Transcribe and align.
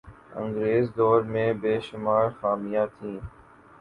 انگریز 0.35 0.85
دور 0.97 1.19
میں 1.31 1.49
بے 1.61 1.73
شمار 1.87 2.25
خامیاں 2.39 2.87
تھیں 2.95 3.17